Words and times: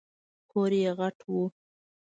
کور 0.51 0.71
یې 0.81 0.89
غټ 0.99 1.17
و. 1.31 1.33